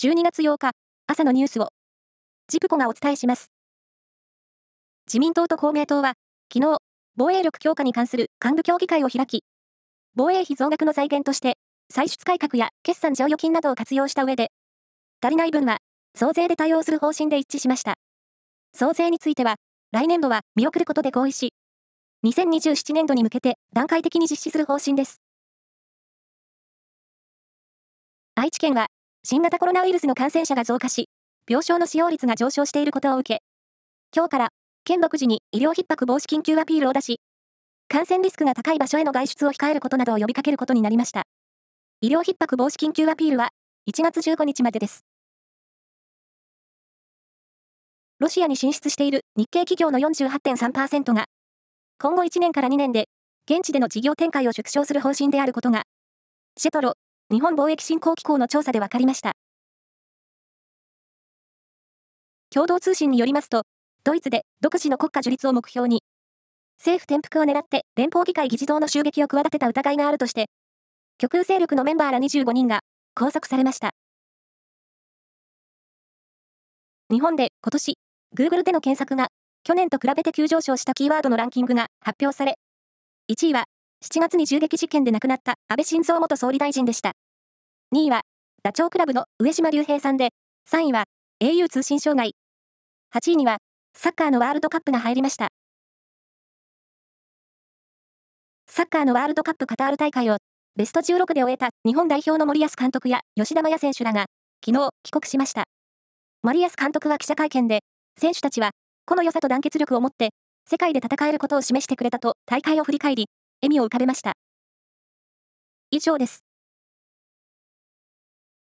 [0.00, 0.70] 12月8日、
[1.08, 1.70] 朝のニュースを、
[2.46, 3.50] ジプコがお伝えします。
[5.08, 6.12] 自民党と公明党は、
[6.54, 6.78] 昨日、
[7.16, 9.42] 防衛力強化に関する幹部協議会を開き、
[10.14, 11.54] 防衛費増額の財源として、
[11.90, 14.52] 歳出改革や決算剰余金などを活用した上で、
[15.20, 15.78] 足りない分は、
[16.14, 17.96] 増税で対応する方針で一致しました。
[18.72, 19.56] 増税については、
[19.90, 21.54] 来年度は見送ることで合意し、
[22.24, 25.20] 2027年度に向けて段階的に実施する方針です。
[28.36, 28.86] 愛知県は
[29.24, 31.08] 新型コロナウイルスの感染者が増加し、
[31.48, 33.40] 病床の使用率が上昇していることを受け、
[34.14, 34.48] 今日から
[34.84, 37.20] 県独自に医療逼迫防止緊急アピールを出し、
[37.88, 41.24] 感染リスクが高い場所への外出を控えることなどを呼びかけることになりました。
[42.00, 43.50] 医療逼迫防止緊急アピールは
[43.90, 45.04] 1月15日までです。
[48.18, 51.26] ロシアに進出している日系企業の48.3%が、
[51.98, 53.08] 今後1年から2年で、
[53.50, 55.84] 現地での事業展開を縮小する方針であることが、
[56.56, 56.94] シェトロ、
[57.30, 59.32] 日本貿易振興機構の調査で分かりました。
[62.50, 63.64] 共同通信によりますと、
[64.02, 66.02] ドイツで独自の国家樹立を目標に、
[66.78, 70.46] 政府転覆を狙って連邦議会議事堂の襲撃を企てた疑いがあるとして、
[71.18, 72.80] 極右勢力のメンバーら25人が
[73.14, 73.90] 拘束されました。
[77.10, 77.98] 日本で今年、
[78.34, 79.28] Google での検索が
[79.64, 82.54] 去年と比べて急上昇したキーワードのランキングが発表され、
[83.30, 83.64] 1位は
[84.08, 87.12] 7月に銃撃事件で亡くなった安倍晋三元総理大臣でした。
[87.94, 88.22] 2位は、
[88.62, 90.30] ダチョウ倶楽部の上島竜兵さんで、
[90.70, 91.04] 3位は、
[91.42, 92.34] au 通信障害。
[93.14, 93.58] 8位には、
[93.94, 95.48] サッカーのワールドカップが入りました。
[98.66, 100.36] サッカーのワールドカップカタール大会を、
[100.76, 104.26] ベスト16で終えた日本代表の森保監督や吉田麻也選手らが、
[104.64, 105.64] 昨日、帰国しました。
[106.42, 107.80] 森保監督は記者会見で、
[108.18, 108.70] 選手たちは、
[109.06, 110.30] この良さと団結力を持って、
[110.66, 113.26] 世界で戦えることを示してくれたと大会を振り返り、
[113.62, 114.34] 笑みを浮かべました。
[115.90, 116.47] 以上です。